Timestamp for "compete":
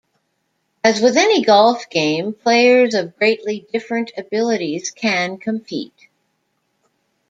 5.37-6.07